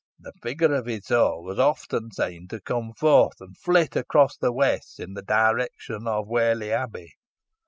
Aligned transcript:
The 0.17 0.33
figure 0.41 0.73
of 0.73 0.87
Isole 0.87 1.43
was 1.43 1.59
often 1.59 2.09
seen 2.11 2.47
to 2.47 2.59
come 2.59 2.91
forth, 2.97 3.39
and 3.39 3.55
flit 3.55 3.95
across 3.95 4.35
the 4.35 4.51
wastes 4.51 4.97
in 4.99 5.13
the 5.13 5.21
direction 5.21 6.07
of 6.07 6.27
Whalley 6.27 6.71
Abbey. 6.73 7.13